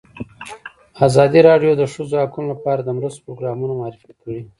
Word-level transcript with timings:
ازادي 1.07 1.39
راډیو 1.49 1.71
د 1.75 1.77
د 1.81 1.83
ښځو 1.93 2.15
حقونه 2.23 2.47
لپاره 2.53 2.81
د 2.83 2.89
مرستو 2.97 3.23
پروګرامونه 3.25 3.73
معرفي 3.79 4.11
کړي. 4.21 4.41